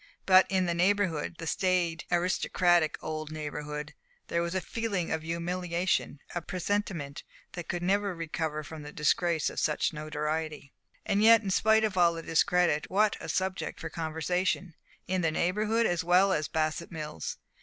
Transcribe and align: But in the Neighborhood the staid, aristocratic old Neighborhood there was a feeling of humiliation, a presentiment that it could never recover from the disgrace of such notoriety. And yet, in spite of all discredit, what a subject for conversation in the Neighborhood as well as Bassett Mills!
But 0.25 0.47
in 0.49 0.65
the 0.65 0.73
Neighborhood 0.73 1.35
the 1.37 1.45
staid, 1.45 2.05
aristocratic 2.11 2.97
old 3.03 3.31
Neighborhood 3.31 3.93
there 4.29 4.41
was 4.41 4.55
a 4.55 4.59
feeling 4.59 5.11
of 5.11 5.21
humiliation, 5.21 6.19
a 6.33 6.41
presentiment 6.41 7.21
that 7.51 7.59
it 7.67 7.67
could 7.67 7.83
never 7.83 8.15
recover 8.15 8.63
from 8.63 8.81
the 8.81 8.91
disgrace 8.91 9.47
of 9.51 9.59
such 9.59 9.93
notoriety. 9.93 10.73
And 11.05 11.21
yet, 11.21 11.43
in 11.43 11.51
spite 11.51 11.83
of 11.83 11.97
all 11.99 12.19
discredit, 12.19 12.89
what 12.89 13.15
a 13.19 13.29
subject 13.29 13.79
for 13.79 13.91
conversation 13.91 14.73
in 15.07 15.21
the 15.21 15.29
Neighborhood 15.29 15.85
as 15.85 16.03
well 16.03 16.33
as 16.33 16.47
Bassett 16.47 16.91
Mills! 16.91 17.37